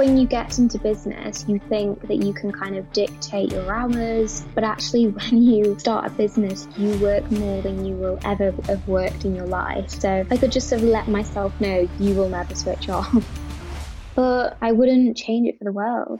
[0.00, 4.46] when you get into business, you think that you can kind of dictate your hours,
[4.54, 8.88] but actually, when you start a business, you work more than you will ever have
[8.88, 9.90] worked in your life.
[9.90, 13.14] So I could just have let myself know you will never switch off.
[14.14, 16.18] but I wouldn't change it for the world.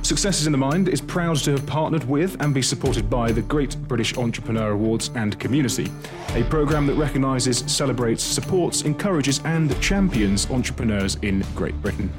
[0.00, 3.30] Success Is In The Mind is proud to have partnered with and be supported by
[3.30, 5.92] the Great British Entrepreneur Awards and Community,
[6.30, 12.10] a programme that recognises, celebrates, supports, encourages, and champions entrepreneurs in Great Britain.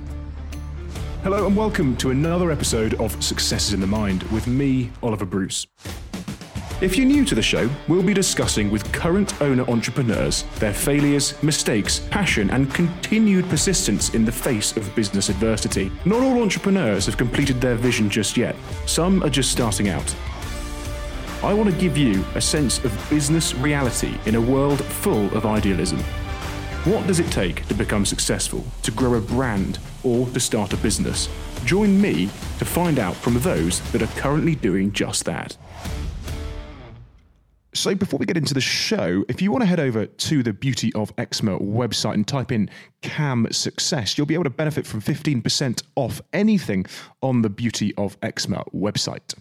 [1.29, 5.25] Hello and welcome to another episode of Success Is In The Mind with me, Oliver
[5.25, 5.67] Bruce.
[6.79, 11.33] If you're new to the show, we'll be discussing with current owner entrepreneurs their failures,
[11.43, 15.91] mistakes, passion, and continued persistence in the face of business adversity.
[16.05, 20.15] Not all entrepreneurs have completed their vision just yet, some are just starting out.
[21.43, 25.45] I want to give you a sense of business reality in a world full of
[25.45, 26.01] idealism.
[26.87, 30.77] What does it take to become successful, to grow a brand, or to start a
[30.77, 31.27] business?
[31.65, 32.27] Join me
[32.59, 35.57] to find out from those that are currently doing just that.
[37.73, 40.53] So, before we get into the show, if you want to head over to the
[40.53, 42.69] Beauty of Eczema website and type in
[43.01, 46.85] CAM Success, you'll be able to benefit from 15% off anything
[47.21, 49.33] on the Beauty of Eczema website.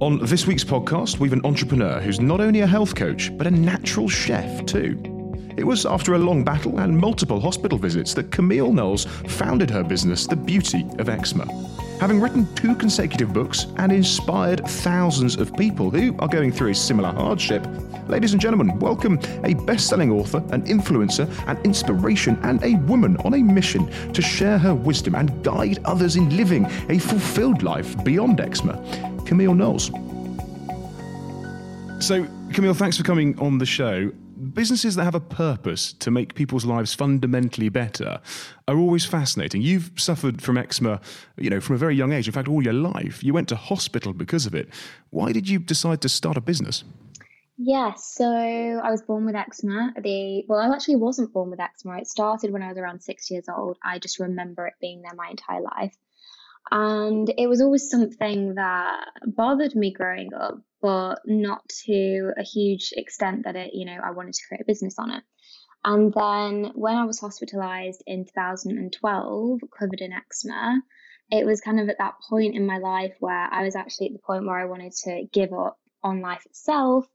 [0.00, 3.50] On this week's podcast, we've an entrepreneur who's not only a health coach, but a
[3.50, 5.00] natural chef too.
[5.56, 9.84] It was after a long battle and multiple hospital visits that Camille Knowles founded her
[9.84, 11.46] business, The Beauty of Eczema.
[12.00, 16.74] Having written two consecutive books and inspired thousands of people who are going through a
[16.74, 17.64] similar hardship,
[18.08, 23.16] ladies and gentlemen, welcome a best selling author, an influencer, an inspiration, and a woman
[23.18, 28.02] on a mission to share her wisdom and guide others in living a fulfilled life
[28.02, 29.13] beyond eczema.
[29.24, 29.90] Camille Knowles.
[32.04, 34.12] So, Camille, thanks for coming on the show.
[34.52, 38.20] Businesses that have a purpose to make people's lives fundamentally better
[38.68, 39.62] are always fascinating.
[39.62, 41.00] You've suffered from eczema,
[41.38, 42.26] you know, from a very young age.
[42.26, 43.24] In fact, all your life.
[43.24, 44.68] You went to hospital because of it.
[45.10, 46.84] Why did you decide to start a business?
[47.56, 49.94] Yes, so I was born with eczema.
[49.96, 51.98] The well, I actually wasn't born with eczema.
[51.98, 53.78] It started when I was around six years old.
[53.82, 55.96] I just remember it being there my entire life.
[56.70, 62.92] And it was always something that bothered me growing up, but not to a huge
[62.96, 65.22] extent that it, you know, I wanted to create a business on it.
[65.84, 70.80] And then when I was hospitalized in 2012, covered in eczema,
[71.30, 74.12] it was kind of at that point in my life where I was actually at
[74.14, 77.06] the point where I wanted to give up on life itself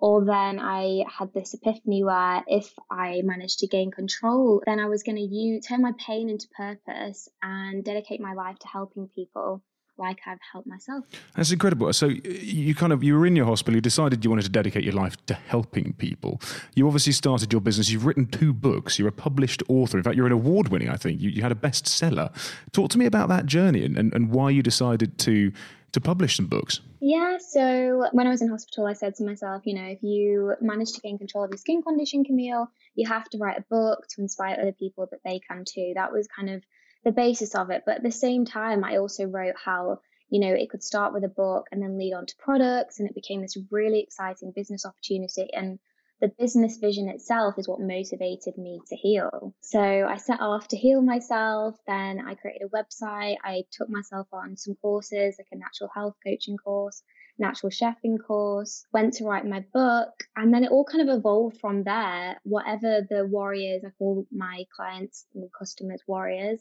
[0.00, 4.86] or then I had this epiphany where if I managed to gain control, then I
[4.86, 9.62] was going to turn my pain into purpose and dedicate my life to helping people
[10.00, 11.04] like I've helped myself.
[11.36, 11.92] That's incredible.
[11.92, 14.82] So you kind of you were in your hospital, you decided you wanted to dedicate
[14.82, 16.40] your life to helping people.
[16.74, 17.90] You obviously started your business.
[17.90, 18.98] You've written two books.
[18.98, 19.98] You're a published author.
[19.98, 20.88] In fact, you're an award winning.
[20.88, 22.32] I think you, you had a bestseller.
[22.72, 25.52] Talk to me about that journey and, and, and why you decided to
[25.92, 26.80] to publish some books?
[27.00, 30.54] Yeah, so when I was in hospital, I said to myself, you know, if you
[30.60, 34.06] manage to gain control of your skin condition, Camille, you have to write a book
[34.10, 35.92] to inspire other people that they can too.
[35.94, 36.62] That was kind of
[37.04, 37.84] the basis of it.
[37.86, 41.24] But at the same time, I also wrote how, you know, it could start with
[41.24, 44.84] a book and then lead on to products, and it became this really exciting business
[44.84, 45.48] opportunity.
[45.52, 45.78] And
[46.20, 49.54] the business vision itself is what motivated me to heal.
[49.62, 51.76] So I set off to heal myself.
[51.86, 53.36] Then I created a website.
[53.42, 57.02] I took myself on some courses, like a natural health coaching course,
[57.38, 60.12] natural chefing course, went to write my book.
[60.36, 62.38] And then it all kind of evolved from there.
[62.44, 66.60] Whatever the warriors, I call my clients and customers warriors,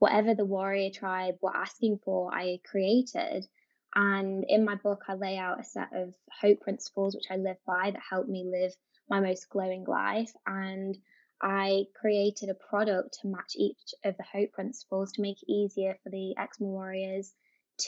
[0.00, 3.46] whatever the warrior tribe were asking for, I created.
[3.94, 6.12] And in my book, I lay out a set of
[6.42, 8.74] hope principles, which I live by, that help me live
[9.08, 10.32] my most glowing life.
[10.46, 10.96] And
[11.42, 15.98] I created a product to match each of the hope principles to make it easier
[16.02, 17.34] for the eczema warriors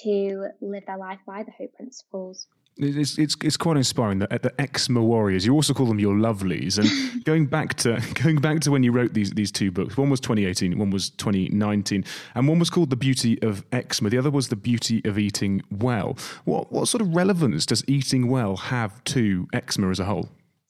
[0.02, 2.46] to live their life by the hope principles.
[2.80, 5.44] It's, it's, it's quite inspiring that the uh, eczema warriors.
[5.44, 6.78] You also call them your lovelies.
[6.78, 10.10] And going back to going back to when you wrote these these two books, one
[10.10, 12.04] was 2018, one was 2019,
[12.36, 14.10] and one was called The Beauty of Eczema.
[14.10, 16.16] The other was The Beauty of Eating Well.
[16.44, 20.28] What what sort of relevance does eating well have to eczema as a whole?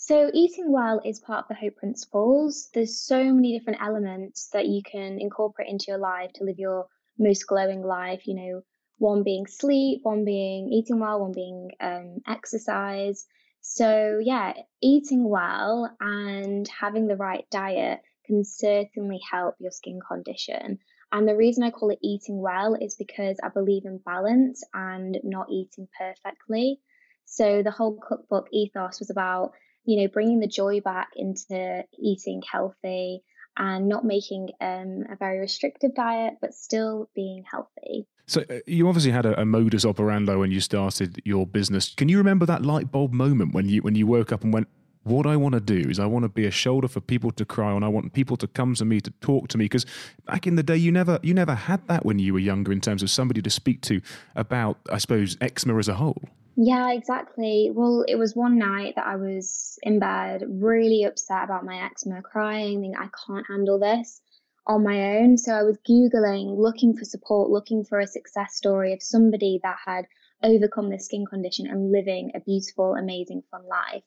[0.08, 2.70] So, eating well is part of the Hope Principles.
[2.72, 6.86] There's so many different elements that you can incorporate into your life to live your
[7.18, 8.26] most glowing life.
[8.26, 8.62] You know,
[8.96, 13.26] one being sleep, one being eating well, one being um, exercise.
[13.60, 20.78] So, yeah, eating well and having the right diet can certainly help your skin condition.
[21.12, 25.18] And the reason I call it eating well is because I believe in balance and
[25.22, 26.80] not eating perfectly.
[27.26, 29.52] So, the whole cookbook ethos was about
[29.88, 33.22] you know, bringing the joy back into eating healthy
[33.56, 38.06] and not making um, a very restrictive diet, but still being healthy.
[38.26, 41.94] So uh, you obviously had a, a, modus operandi when you started your business.
[41.94, 44.68] Can you remember that light bulb moment when you when you woke up and went,
[45.04, 47.46] "What I want to do is I want to be a shoulder for people to
[47.46, 47.82] cry on.
[47.82, 49.86] I want people to come to me to talk to me." Because
[50.26, 52.82] back in the day, you never you never had that when you were younger in
[52.82, 54.02] terms of somebody to speak to
[54.36, 56.28] about, I suppose, eczema as a whole.
[56.60, 57.70] Yeah, exactly.
[57.72, 62.20] Well, it was one night that I was in bed, really upset about my eczema,
[62.20, 64.20] crying, thinking, I can't handle this
[64.66, 65.38] on my own.
[65.38, 69.76] So I was Googling, looking for support, looking for a success story of somebody that
[69.86, 70.06] had
[70.42, 74.02] overcome this skin condition and living a beautiful, amazing, fun life.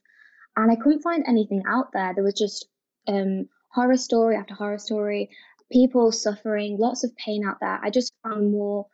[0.58, 2.14] And I couldn't find anything out there.
[2.14, 2.68] There was just
[3.08, 5.30] um, horror story after horror story,
[5.72, 7.80] people suffering, lots of pain out there.
[7.82, 8.88] I just found more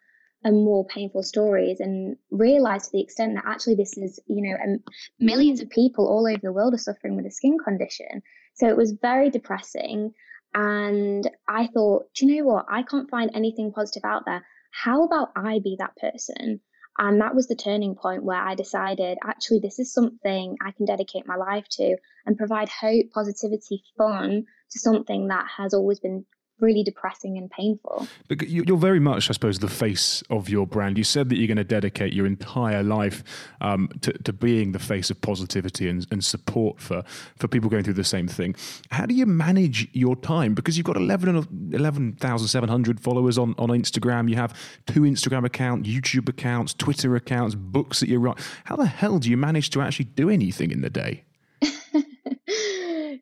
[0.48, 4.58] and more painful stories and realize to the extent that actually this is, you know,
[4.64, 4.80] um,
[5.20, 8.24] millions of people all over the world are suffering with a skin condition.
[8.54, 10.14] So it was very depressing.
[10.54, 12.66] And I thought, do you know what?
[12.70, 14.46] I can't find anything positive out there.
[14.72, 16.62] How about I be that person?
[16.98, 20.86] And that was the turning point where I decided actually, this is something I can
[20.86, 26.26] dedicate my life to and provide hope, positivity, fun to something that has always been
[26.60, 28.08] really depressing and painful.
[28.28, 30.98] But you're very much, I suppose, the face of your brand.
[30.98, 33.24] You said that you're going to dedicate your entire life
[33.62, 37.04] um, to, to, being the face of positivity and, and, support for,
[37.38, 38.56] for people going through the same thing.
[38.92, 40.54] How do you manage your time?
[40.54, 44.30] Because you've got 11,700 11, followers on, on Instagram.
[44.30, 44.54] You have
[44.86, 48.38] two Instagram accounts, YouTube accounts, Twitter accounts, books that you write.
[48.66, 51.24] How the hell do you manage to actually do anything in the day?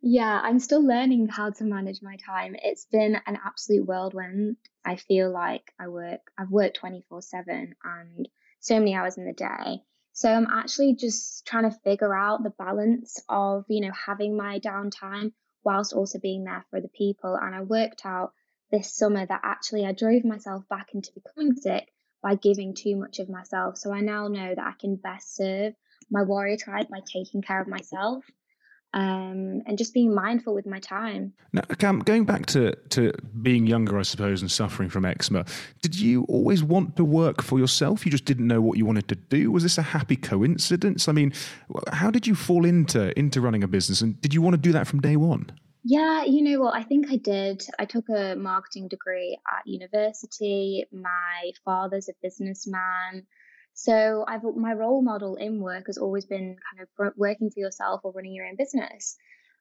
[0.07, 2.56] Yeah, I'm still learning how to manage my time.
[2.62, 4.57] It's been an absolute whirlwind.
[4.86, 8.30] I feel like I work, I've worked 24 7 and
[8.60, 9.81] so many hours in the day.
[10.13, 14.60] So I'm actually just trying to figure out the balance of, you know, having my
[14.60, 17.34] downtime whilst also being there for the people.
[17.34, 18.31] And I worked out
[18.72, 21.92] this summer that actually I drove myself back into becoming sick
[22.22, 23.80] by giving too much of myself.
[23.80, 25.74] So I now know that I can best serve
[26.12, 28.24] my warrior tribe by taking care of myself
[28.96, 31.34] um, and just being mindful with my time.
[31.52, 33.12] Now, Cam, going back to, to
[33.42, 35.46] being younger, I suppose, and suffering from eczema,
[35.82, 38.06] did you always want to work for yourself?
[38.06, 39.52] You just didn't know what you wanted to do?
[39.52, 41.10] Was this a happy coincidence?
[41.10, 41.34] I mean,
[41.92, 44.00] how did you fall into, into running a business?
[44.00, 45.52] And did you want to do that from day one?
[45.84, 46.74] Yeah, you know what?
[46.74, 47.64] I think I did.
[47.78, 50.86] I took a marketing degree at university.
[50.92, 53.28] My father's a businessman.
[53.75, 58.01] So I've my role model in work has always been kind of working for yourself
[58.04, 59.18] or running your own business.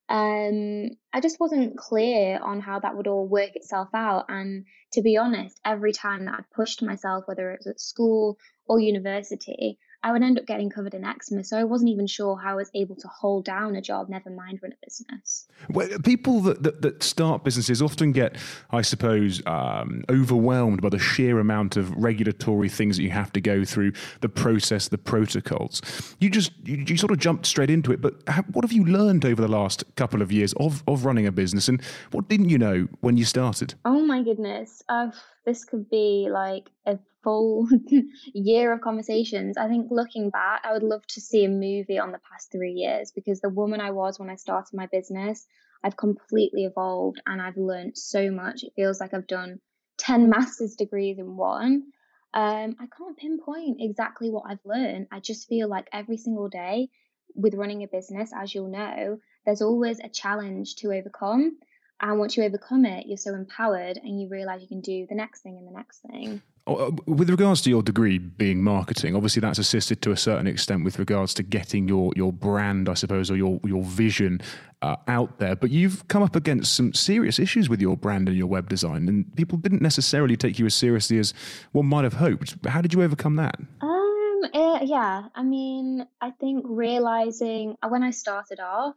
[0.08, 4.26] Um, I just wasn't clear on how that would all work itself out.
[4.28, 8.38] And to be honest, every time that I pushed myself, whether it was at school
[8.66, 11.43] or university, I would end up getting covered in eczema.
[11.43, 14.29] So I wasn't even sure how I was able to hold down a job, never
[14.29, 15.49] mind run a business.
[15.71, 18.37] Well, people that, that, that start businesses often get,
[18.71, 23.41] I suppose, um, overwhelmed by the sheer amount of regulatory things that you have to
[23.41, 25.81] go through, the process, the protocols.
[26.21, 28.03] You just, you, you sort of jumped straight into it.
[28.03, 28.15] But
[28.53, 31.67] what have you learned over the last couple of years of, of running a business?
[31.67, 33.73] And what didn't you know when you started?
[33.87, 34.83] Oh my goodness.
[34.87, 35.12] Uh,
[35.47, 37.67] this could be like a full
[38.35, 39.56] year of conversations.
[39.56, 42.73] I think looking back, I would love to see a movie on the past three
[42.73, 45.47] years because the woman I was when I started my business,
[45.82, 48.62] I've completely evolved and I've learned so much.
[48.62, 49.61] It feels like I've done
[49.99, 51.85] 10 master's degrees in one.
[52.33, 55.07] Um, I can't pinpoint exactly what I've learned.
[55.12, 56.88] I just feel like every single day
[57.35, 61.59] with running a business, as you'll know, there's always a challenge to overcome.
[62.00, 65.14] And once you overcome it, you're so empowered and you realize you can do the
[65.14, 66.43] next thing and the next thing.
[66.66, 70.47] Oh, uh, with regards to your degree being marketing, obviously that's assisted to a certain
[70.47, 74.40] extent with regards to getting your your brand, I suppose, or your your vision
[74.80, 75.56] uh, out there.
[75.56, 79.09] But you've come up against some serious issues with your brand and your web design,
[79.09, 81.35] and people didn't necessarily take you as seriously as
[81.73, 82.56] one might have hoped.
[82.66, 83.56] How did you overcome that?
[83.83, 88.94] Um, uh, yeah, I mean, I think realizing uh, when I started off,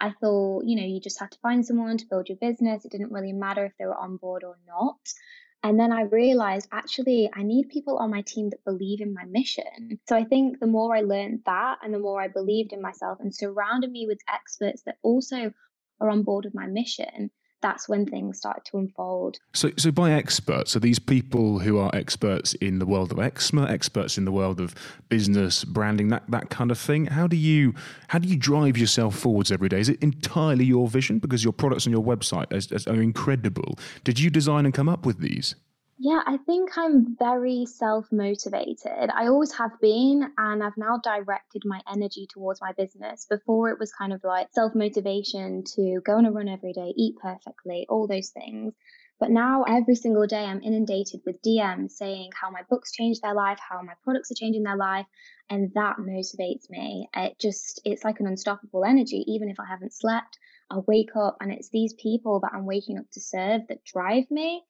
[0.00, 2.84] I thought, you know, you just had to find someone to build your business.
[2.84, 4.98] It didn't really matter if they were on board or not.
[5.62, 9.24] And then I realized actually, I need people on my team that believe in my
[9.24, 9.98] mission.
[10.08, 13.18] So I think the more I learned that and the more I believed in myself
[13.20, 15.52] and surrounded me with experts that also
[16.00, 17.30] are on board with my mission,
[17.62, 19.38] that's when things started to unfold.
[19.54, 23.66] So, so by experts, are these people who are experts in the world of eczema,
[23.66, 24.74] experts in the world of
[25.08, 27.06] business, branding, that that kind of thing?
[27.06, 27.74] How do you
[28.08, 29.80] how do you drive yourself forwards every day?
[29.80, 33.78] Is it entirely your vision because your products on your website are incredible?
[34.04, 35.54] Did you design and come up with these?
[35.98, 39.10] Yeah, I think I'm very self motivated.
[39.14, 43.26] I always have been, and I've now directed my energy towards my business.
[43.30, 46.92] Before, it was kind of like self motivation to go on a run every day,
[46.96, 48.74] eat perfectly, all those things.
[49.18, 53.34] But now, every single day, I'm inundated with DMs saying how my books changed their
[53.34, 55.06] life, how my products are changing their life.
[55.48, 57.08] And that motivates me.
[57.16, 59.24] It just, it's like an unstoppable energy.
[59.28, 60.38] Even if I haven't slept,
[60.70, 64.30] I wake up and it's these people that I'm waking up to serve that drive
[64.30, 64.62] me.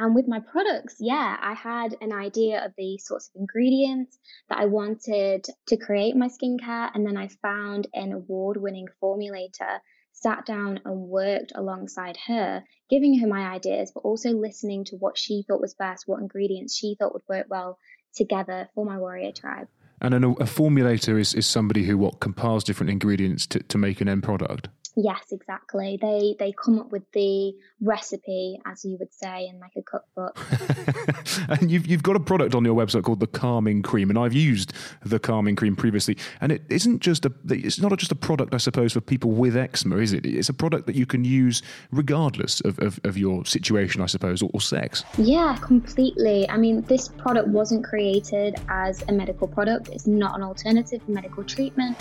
[0.00, 4.16] And with my products, yeah, I had an idea of the sorts of ingredients
[4.48, 6.90] that I wanted to create my skincare.
[6.94, 9.80] And then I found an award winning formulator,
[10.12, 15.18] sat down and worked alongside her, giving her my ideas, but also listening to what
[15.18, 17.76] she thought was best, what ingredients she thought would work well
[18.14, 19.66] together for my warrior tribe.
[20.00, 24.08] And a formulator is, is somebody who what compiles different ingredients to, to make an
[24.08, 24.68] end product.
[25.00, 25.96] Yes, exactly.
[26.02, 30.36] They they come up with the recipe, as you would say, in like a cookbook.
[31.48, 34.32] and you've you've got a product on your website called the Calming Cream, and I've
[34.32, 34.72] used
[35.04, 38.56] the Calming Cream previously, and it isn't just a it's not just a product, I
[38.56, 40.26] suppose, for people with eczema, is it?
[40.26, 41.62] It's a product that you can use
[41.92, 45.04] regardless of, of, of your situation, I suppose, or, or sex.
[45.16, 46.50] Yeah, completely.
[46.50, 49.90] I mean, this product wasn't created as a medical product.
[49.90, 51.96] It's not an alternative medical treatment.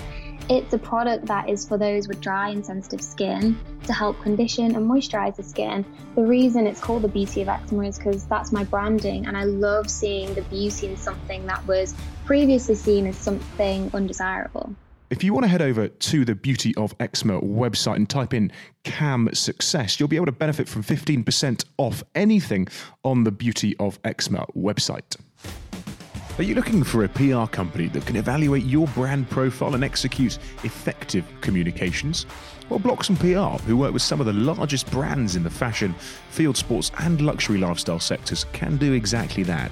[0.49, 4.75] It's a product that is for those with dry and sensitive skin to help condition
[4.75, 5.85] and moisturize the skin.
[6.15, 9.43] The reason it's called the beauty of eczema is because that's my branding, and I
[9.43, 11.93] love seeing the beauty in something that was
[12.25, 14.73] previously seen as something undesirable.
[15.09, 18.51] If you want to head over to the Beauty of Eczema website and type in
[18.83, 22.67] CAM Success, you'll be able to benefit from 15% off anything
[23.05, 25.15] on the Beauty of Eczema website.
[26.37, 30.37] Are you looking for a PR company that can evaluate your brand profile and execute
[30.63, 32.27] effective communications?
[32.69, 35.95] Well, Bloxham PR, who work with some of the largest brands in the fashion,
[36.29, 39.71] field sports, and luxury lifestyle sectors, can do exactly that.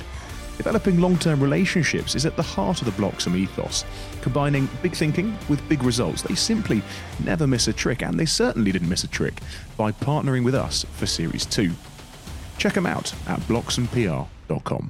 [0.57, 3.85] Developing long term relationships is at the heart of the Bloxham ethos,
[4.23, 6.23] combining big thinking with big results.
[6.23, 6.81] They simply
[7.23, 9.39] never miss a trick, and they certainly didn't miss a trick
[9.77, 11.71] by partnering with us for Series 2.
[12.57, 14.89] Check them out at bloxhampr.com.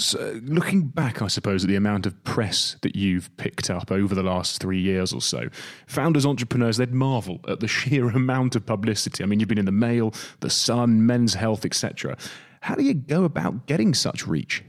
[0.00, 4.14] So, looking back, I suppose, at the amount of press that you've picked up over
[4.14, 5.48] the last three years or so,
[5.86, 9.22] founders, entrepreneurs, they'd marvel at the sheer amount of publicity.
[9.22, 12.16] I mean, you've been in the Mail, the Sun, Men's Health, etc.
[12.62, 14.64] How do you go about getting such reach?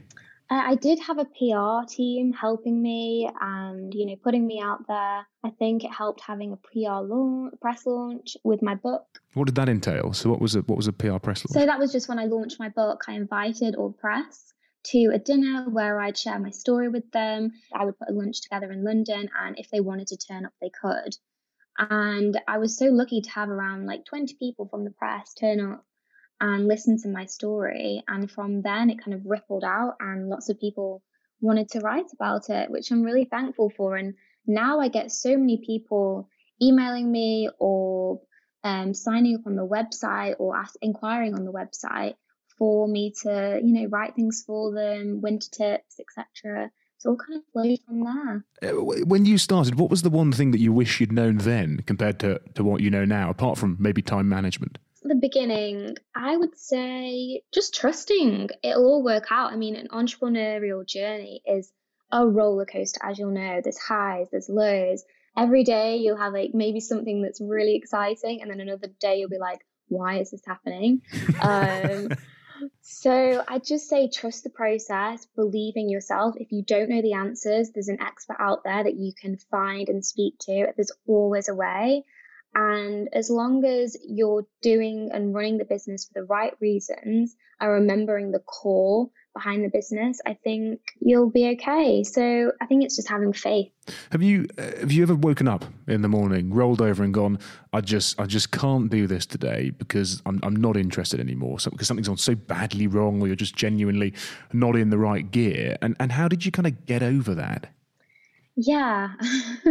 [0.50, 4.86] Uh, I did have a PR team helping me and, you know, putting me out
[4.86, 5.26] there.
[5.44, 9.06] I think it helped having a PR launch, press launch with my book.
[9.32, 10.12] What did that entail?
[10.12, 11.54] So, what was a what was a PR press launch?
[11.54, 13.04] So that was just when I launched my book.
[13.08, 14.52] I invited all the press
[14.84, 17.52] to a dinner where I'd share my story with them.
[17.72, 20.52] I would put a lunch together in London, and if they wanted to turn up,
[20.60, 21.16] they could.
[21.78, 25.60] And I was so lucky to have around like 20 people from the press turn
[25.60, 25.84] up
[26.40, 28.02] and listen to my story.
[28.08, 31.02] And from then, it kind of rippled out, and lots of people
[31.40, 33.96] wanted to write about it, which I'm really thankful for.
[33.96, 34.14] And
[34.46, 36.28] now I get so many people
[36.60, 38.20] emailing me or
[38.64, 42.14] um, signing up on the website or ask, inquiring on the website
[42.62, 46.70] for me to, you know, write things for them, winter tips, etc.
[46.94, 48.44] It's all kind of flowed from there.
[48.62, 51.82] Uh, when you started, what was the one thing that you wish you'd known then
[51.88, 54.78] compared to, to what you know now, apart from maybe time management?
[55.02, 59.52] the beginning, I would say just trusting it'll all work out.
[59.52, 61.72] I mean, an entrepreneurial journey is
[62.12, 63.60] a roller coaster, as you'll know.
[63.60, 65.02] There's highs, there's lows.
[65.36, 69.28] Every day you'll have like maybe something that's really exciting, and then another day you'll
[69.28, 71.02] be like, why is this happening?
[71.42, 72.08] um,
[72.80, 76.34] so I just say trust the process, believe in yourself.
[76.36, 79.88] If you don't know the answers, there's an expert out there that you can find
[79.88, 80.72] and speak to.
[80.76, 82.04] There's always a way.
[82.54, 87.70] And as long as you're doing and running the business for the right reasons and
[87.70, 92.04] remembering the core behind the business, I think you'll be okay.
[92.04, 93.72] So I think it's just having faith.
[94.10, 97.38] Have you uh, have you ever woken up in the morning, rolled over, and gone,
[97.72, 101.70] "I just I just can't do this today because I'm I'm not interested anymore, so,
[101.70, 104.14] because something's gone so badly wrong, or you're just genuinely
[104.52, 107.68] not in the right gear." And and how did you kind of get over that?
[108.54, 109.08] Yeah,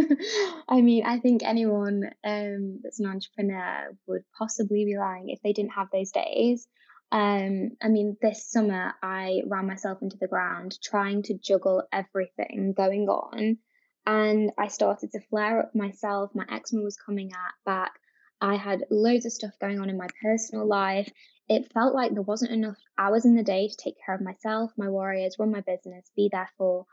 [0.68, 5.52] I mean, I think anyone um, that's an entrepreneur would possibly be lying if they
[5.52, 6.66] didn't have those days.
[7.12, 12.72] Um, I mean, this summer I ran myself into the ground trying to juggle everything
[12.74, 13.58] going on,
[14.06, 16.34] and I started to flare up myself.
[16.34, 17.92] My eczema was coming at back.
[18.40, 21.12] I had loads of stuff going on in my personal life.
[21.48, 24.72] It felt like there wasn't enough hours in the day to take care of myself,
[24.78, 26.86] my warriors, run my business, be there for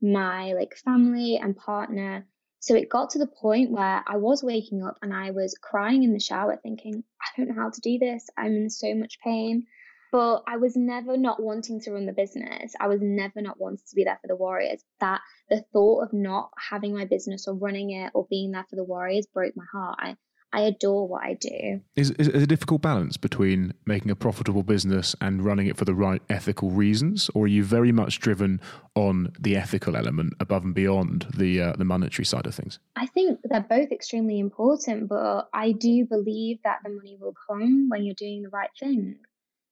[0.00, 2.26] my like family and partner.
[2.64, 6.02] So it got to the point where I was waking up and I was crying
[6.02, 8.26] in the shower, thinking, I don't know how to do this.
[8.38, 9.66] I'm in so much pain.
[10.10, 12.72] But I was never not wanting to run the business.
[12.80, 14.82] I was never not wanting to be there for the Warriors.
[15.00, 18.76] That the thought of not having my business or running it or being there for
[18.76, 19.98] the Warriors broke my heart.
[20.00, 20.16] I,
[20.54, 21.80] I adore what I do.
[21.96, 25.84] Is, is it a difficult balance between making a profitable business and running it for
[25.84, 28.60] the right ethical reasons, or are you very much driven
[28.94, 32.78] on the ethical element above and beyond the uh, the monetary side of things?
[32.94, 37.88] I think they're both extremely important, but I do believe that the money will come
[37.88, 39.16] when you're doing the right thing.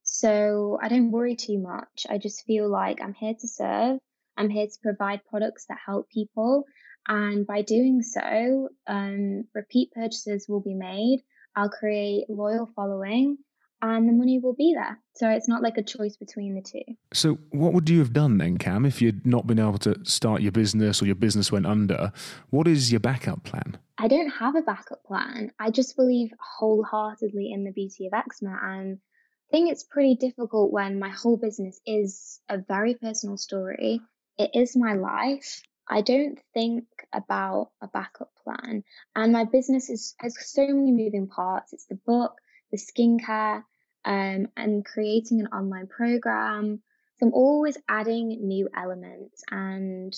[0.03, 2.07] So I don't worry too much.
[2.11, 4.01] I just feel like I'm here to serve.
[4.37, 6.65] I'm here to provide products that help people.
[7.09, 11.23] And by doing so, um, repeat purchases will be made.
[11.57, 13.39] I'll create loyal following
[13.83, 14.99] and the money will be there.
[15.15, 16.95] So it's not like a choice between the two.
[17.13, 20.41] So, what would you have done then, Cam, if you'd not been able to start
[20.41, 22.13] your business or your business went under?
[22.51, 23.77] What is your backup plan?
[23.99, 25.51] I don't have a backup plan.
[25.59, 28.59] I just believe wholeheartedly in the beauty of eczema.
[28.63, 34.01] And I think it's pretty difficult when my whole business is a very personal story.
[34.39, 35.63] It is my life.
[35.89, 38.85] I don't think about a backup plan.
[39.15, 41.73] And my business is, has so many moving parts.
[41.73, 43.65] It's the book, the skincare,
[44.05, 46.83] um, and creating an online program.
[47.19, 50.15] So I'm always adding new elements and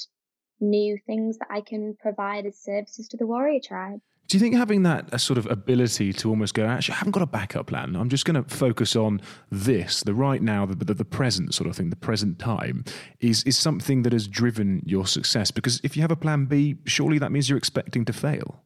[0.61, 4.01] new things that I can provide as services to the warrior tribe.
[4.27, 7.13] Do you think having that a sort of ability to almost go, actually, I haven't
[7.13, 7.95] got a backup plan.
[7.95, 11.69] I'm just going to focus on this, the right now, the, the, the, present sort
[11.69, 12.85] of thing, the present time,
[13.21, 15.51] is is something that has driven your success?
[15.51, 18.63] Because if you have a plan B, surely that means you're expecting to fail.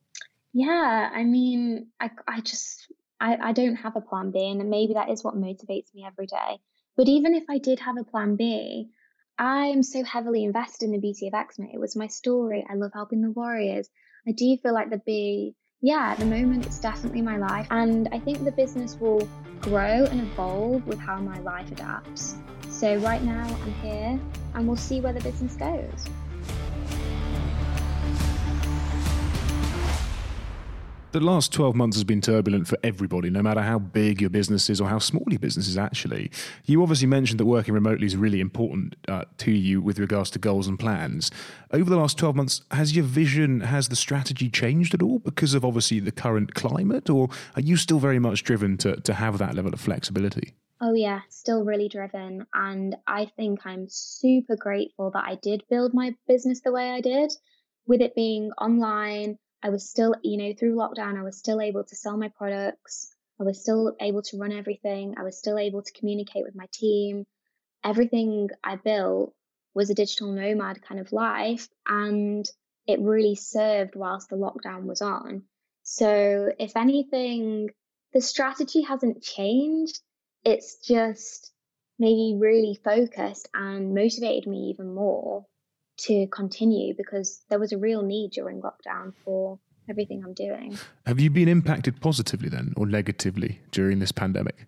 [0.52, 4.94] Yeah, I mean, I, I just I, I don't have a plan B, and maybe
[4.94, 6.60] that is what motivates me every day.
[6.96, 8.90] But even if I did have a plan B,
[9.38, 11.68] I am so heavily invested in the beauty of eczema.
[11.72, 12.66] It was my story.
[12.68, 13.88] I love helping the warriors.
[14.28, 17.66] I do feel like the bee, yeah, at the moment it's definitely my life.
[17.70, 19.26] And I think the business will
[19.62, 22.36] grow and evolve with how my life adapts.
[22.68, 24.20] So right now I'm here
[24.54, 26.04] and we'll see where the business goes.
[31.10, 34.68] The last 12 months has been turbulent for everybody, no matter how big your business
[34.68, 36.30] is or how small your business is actually.
[36.66, 40.38] You obviously mentioned that working remotely is really important uh, to you with regards to
[40.38, 41.30] goals and plans.
[41.72, 45.54] Over the last 12 months, has your vision, has the strategy changed at all because
[45.54, 49.38] of obviously the current climate, or are you still very much driven to, to have
[49.38, 50.52] that level of flexibility?
[50.82, 52.44] Oh, yeah, still really driven.
[52.52, 57.00] And I think I'm super grateful that I did build my business the way I
[57.00, 57.32] did,
[57.86, 61.84] with it being online I was still, you know, through lockdown, I was still able
[61.84, 63.14] to sell my products.
[63.40, 65.14] I was still able to run everything.
[65.18, 67.24] I was still able to communicate with my team.
[67.84, 69.34] Everything I built
[69.74, 71.68] was a digital nomad kind of life.
[71.86, 72.48] And
[72.86, 75.42] it really served whilst the lockdown was on.
[75.82, 77.70] So, if anything,
[78.12, 80.00] the strategy hasn't changed.
[80.44, 81.52] It's just
[81.98, 85.46] maybe really focused and motivated me even more
[85.98, 89.58] to continue because there was a real need during lockdown for
[89.88, 90.78] everything I'm doing.
[91.06, 94.66] Have you been impacted positively then or negatively during this pandemic?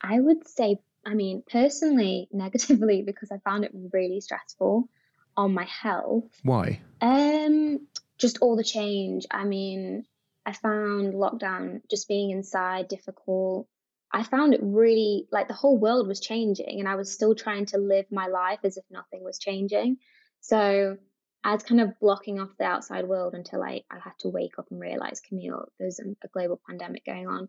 [0.00, 4.88] I would say, I mean, personally, negatively because I found it really stressful
[5.36, 6.24] on my health.
[6.42, 6.80] Why?
[7.00, 7.86] Um,
[8.18, 9.26] just all the change.
[9.30, 10.04] I mean,
[10.44, 13.68] I found lockdown just being inside difficult.
[14.12, 17.66] I found it really like the whole world was changing and I was still trying
[17.66, 19.98] to live my life as if nothing was changing.
[20.40, 20.96] So
[21.42, 24.58] I was kind of blocking off the outside world until I, I had to wake
[24.58, 27.48] up and realize, Camille, there's a, global pandemic going on.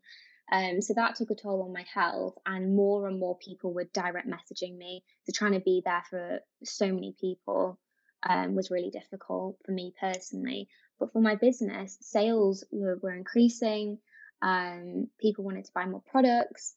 [0.51, 3.89] Um, so that took a toll on my health, and more and more people were
[3.93, 5.03] direct messaging me.
[5.23, 7.79] So trying to be there for so many people
[8.27, 10.67] um, was really difficult for me personally.
[10.99, 13.97] But for my business, sales were, were increasing.
[14.41, 16.75] Um, people wanted to buy more products.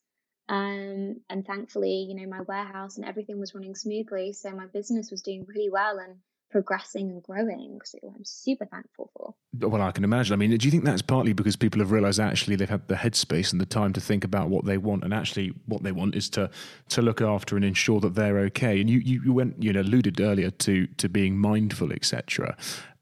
[0.49, 4.33] Um, and thankfully, you know, my warehouse and everything was running smoothly.
[4.33, 6.17] So my business was doing really well and
[6.55, 7.81] progressing and growing.
[7.85, 9.35] So I'm super thankful for.
[9.59, 10.35] Well, I can imagine.
[10.35, 12.95] I mean, do you think that's partly because people have realised actually they've had the
[12.95, 16.15] headspace and the time to think about what they want, and actually what they want
[16.15, 16.49] is to
[16.91, 18.81] to look after and ensure that they're okay.
[18.81, 22.57] And you you, you went you know alluded earlier to to being mindful, etc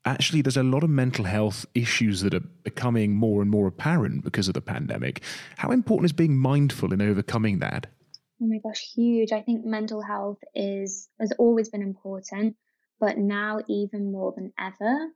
[0.05, 4.25] actually there's a lot of mental health issues that are becoming more and more apparent
[4.25, 5.23] because of the pandemic.
[5.57, 7.87] How important is being mindful in overcoming that?
[8.43, 9.33] Oh my gosh, huge.
[9.33, 12.57] I think mental health is has always been important,
[12.99, 15.09] but now even more than ever.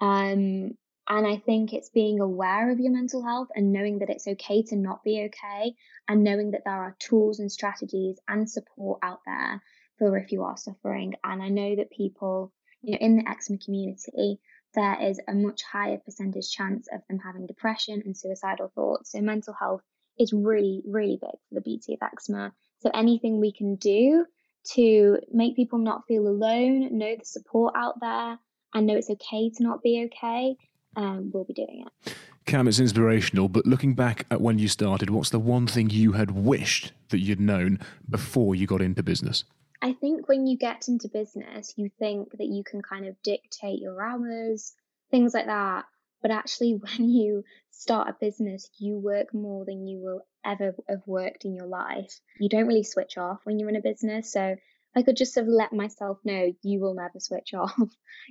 [0.00, 0.76] Um,
[1.08, 4.62] and I think it's being aware of your mental health and knowing that it's okay
[4.64, 5.74] to not be okay,
[6.08, 9.60] and knowing that there are tools and strategies and support out there
[9.98, 11.14] for if you are suffering.
[11.24, 14.38] And I know that people you know, in the eczema community,
[14.74, 19.12] there is a much higher percentage chance of them having depression and suicidal thoughts.
[19.12, 19.82] So mental health
[20.18, 22.52] is really, really big for the beauty of eczema.
[22.80, 24.26] So anything we can do
[24.74, 28.38] to make people not feel alone, know the support out there,
[28.74, 30.56] and know it's okay to not be okay,
[30.96, 32.14] um, we'll be doing it.
[32.46, 36.12] Cam, it's inspirational, but looking back at when you started, what's the one thing you
[36.12, 39.44] had wished that you'd known before you got into business?
[39.82, 43.80] I think when you get into business, you think that you can kind of dictate
[43.80, 44.74] your hours,
[45.10, 45.86] things like that.
[46.22, 51.06] But actually, when you start a business, you work more than you will ever have
[51.06, 52.20] worked in your life.
[52.38, 54.32] You don't really switch off when you're in a business.
[54.32, 54.56] So
[54.94, 57.74] I could just have let myself know you will never switch off.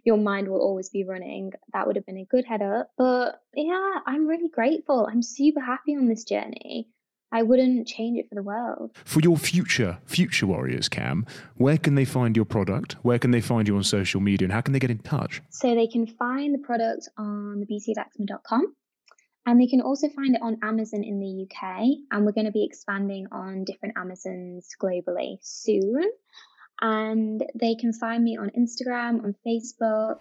[0.04, 1.54] Your mind will always be running.
[1.74, 2.92] That would have been a good head up.
[2.98, 5.08] But yeah, I'm really grateful.
[5.10, 6.90] I'm super happy on this journey.
[7.32, 8.92] I wouldn't change it for the world.
[9.06, 12.94] For your future, future warriors, Cam, where can they find your product?
[13.04, 15.42] Where can they find you on social media and how can they get in touch?
[15.50, 18.76] So they can find the product on thebeautyofeczema.com
[19.46, 21.82] and they can also find it on Amazon in the UK.
[22.12, 26.04] And we're going to be expanding on different Amazons globally soon.
[26.82, 30.20] And they can find me on Instagram, on Facebook,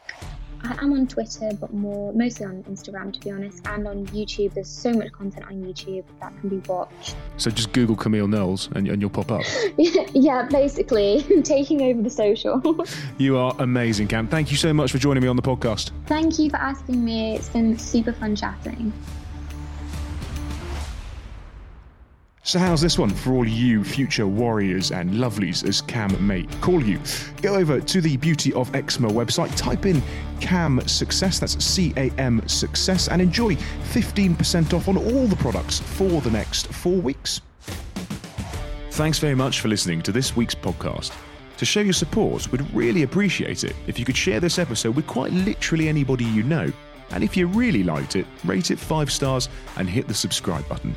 [0.62, 4.54] I am on Twitter, but more mostly on Instagram, to be honest, and on YouTube.
[4.54, 7.16] There's so much content on YouTube that can be watched.
[7.36, 9.42] So just Google Camille Knowles and, and you'll pop up.
[9.78, 12.84] yeah, basically taking over the social.
[13.18, 14.28] you are amazing, Cam.
[14.28, 15.90] Thank you so much for joining me on the podcast.
[16.06, 17.36] Thank you for asking me.
[17.36, 18.92] It's been super fun chatting.
[22.48, 26.82] So, how's this one for all you future warriors and lovelies, as Cam may call
[26.82, 26.98] you?
[27.42, 30.02] Go over to the Beauty of Eczema website, type in
[30.40, 33.54] CAM Success, that's C A M Success, and enjoy
[33.92, 37.42] 15% off on all the products for the next four weeks.
[38.92, 41.14] Thanks very much for listening to this week's podcast.
[41.58, 45.06] To show your support, we'd really appreciate it if you could share this episode with
[45.06, 46.72] quite literally anybody you know.
[47.10, 50.96] And if you really liked it, rate it five stars and hit the subscribe button.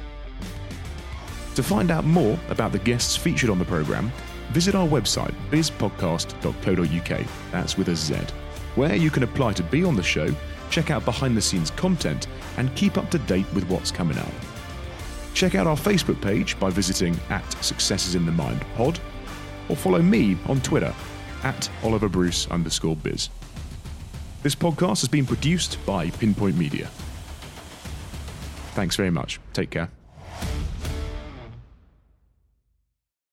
[1.56, 4.12] To find out more about the guests featured on the programme,
[4.52, 8.16] visit our website, bizpodcast.co.uk, that's with a Z,
[8.76, 10.34] where you can apply to be on the show,
[10.70, 14.32] check out behind the scenes content, and keep up to date with what's coming up.
[15.34, 19.00] Check out our Facebook page by visiting at Success Is In The Mind Pod,
[19.68, 20.94] or follow me on Twitter
[21.44, 23.30] at Oliver Bruce underscore biz.
[24.44, 26.88] This podcast has been produced by Pinpoint Media.
[28.74, 29.40] Thanks very much.
[29.54, 29.90] Take care.